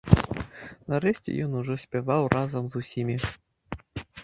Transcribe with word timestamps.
Нарэшце 0.93 1.35
ён 1.49 1.53
ужо 1.61 1.77
спяваў 1.83 2.23
разам 2.37 2.63
з 2.73 2.83
усімі. 2.83 3.15